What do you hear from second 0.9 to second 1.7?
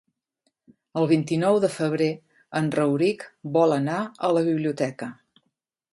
El vint-i-nou de